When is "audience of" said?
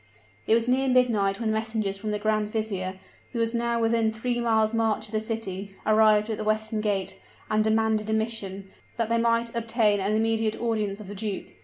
10.59-11.07